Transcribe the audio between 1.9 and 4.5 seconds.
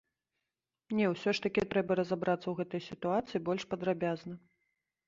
разабрацца ў гэтай сітуацыі больш падрабязна.